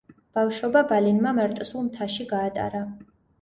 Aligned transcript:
ბავშვობა 0.37 0.81
ბალინმა 0.91 1.33
მარტოსულ 1.41 1.85
მთაში 1.91 2.27
გაატარა. 2.33 2.83